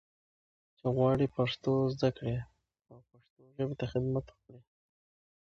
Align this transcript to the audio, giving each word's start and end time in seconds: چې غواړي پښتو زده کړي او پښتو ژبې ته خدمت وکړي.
چې 0.77 0.85
غواړي 0.95 1.27
پښتو 1.35 1.73
زده 1.93 2.09
کړي 2.17 2.37
او 2.91 2.97
پښتو 3.09 3.41
ژبې 3.55 3.75
ته 3.79 3.85
خدمت 3.91 4.25
وکړي. 4.29 4.59